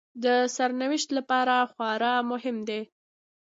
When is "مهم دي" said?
2.31-2.81